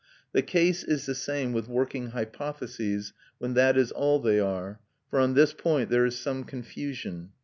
[0.31, 4.79] The case is the same with working hypotheses, when that is all they are;
[5.11, 7.33] for on this point there is some confusion.